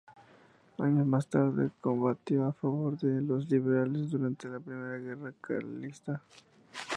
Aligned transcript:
Años 0.79 1.05
más 1.05 1.27
tarde 1.27 1.69
combatió 1.79 2.47
a 2.47 2.53
favor 2.53 2.97
de 2.97 3.21
los 3.21 3.47
liberales 3.51 4.09
durante 4.09 4.47
la 4.49 4.59
Primera 4.59 4.97
Guerra 4.97 5.31
Carlista. 5.39 6.23